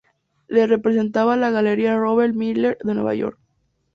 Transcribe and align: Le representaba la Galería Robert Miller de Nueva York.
Le 0.47 0.65
representaba 0.65 1.35
la 1.37 1.51
Galería 1.51 1.95
Robert 1.95 2.33
Miller 2.33 2.75
de 2.83 2.95
Nueva 2.95 3.13
York. 3.13 3.37